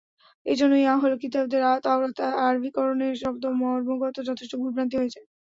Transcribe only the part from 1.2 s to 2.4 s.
কিতাবদের তাওরাত